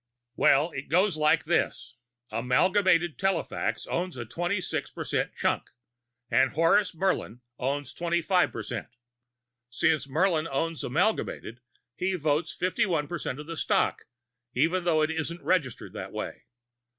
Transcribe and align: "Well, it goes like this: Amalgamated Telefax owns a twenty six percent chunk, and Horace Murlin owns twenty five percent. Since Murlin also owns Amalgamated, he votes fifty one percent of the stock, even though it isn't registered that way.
"Well, 0.35 0.71
it 0.71 0.89
goes 0.89 1.15
like 1.15 1.43
this: 1.43 1.95
Amalgamated 2.31 3.19
Telefax 3.19 3.85
owns 3.87 4.17
a 4.17 4.25
twenty 4.25 4.59
six 4.59 4.89
percent 4.89 5.35
chunk, 5.35 5.69
and 6.31 6.53
Horace 6.53 6.95
Murlin 6.95 7.41
owns 7.59 7.93
twenty 7.93 8.19
five 8.19 8.51
percent. 8.51 8.87
Since 9.69 10.07
Murlin 10.07 10.47
also 10.47 10.53
owns 10.53 10.83
Amalgamated, 10.83 11.59
he 11.95 12.15
votes 12.15 12.55
fifty 12.55 12.87
one 12.87 13.07
percent 13.07 13.39
of 13.39 13.45
the 13.45 13.55
stock, 13.55 14.05
even 14.55 14.85
though 14.85 15.03
it 15.03 15.11
isn't 15.11 15.43
registered 15.43 15.93
that 15.93 16.11
way. 16.11 16.45